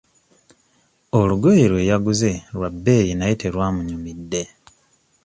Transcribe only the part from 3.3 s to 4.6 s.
terwamunyumidde.